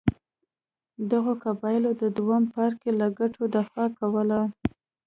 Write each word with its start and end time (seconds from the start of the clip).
دغو 1.09 1.33
قوانینو 1.43 1.89
د 2.01 2.03
دویم 2.17 2.43
پاړکي 2.53 2.91
له 2.99 3.07
ګټو 3.19 3.43
دفاع 3.55 3.87
کوله. 3.99 4.39